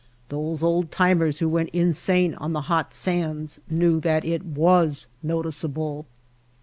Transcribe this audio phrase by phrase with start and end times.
[0.29, 6.07] Those old timers who went insane on the hot sands knew that it was noticeable.